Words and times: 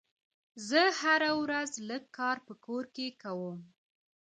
زه 0.67 0.81
هره 1.01 1.31
ورځ 1.41 1.71
لږ 1.89 2.03
کار 2.17 2.37
په 2.47 2.53
کور 2.65 2.83
کې 2.95 3.07
کوم. 3.21 3.57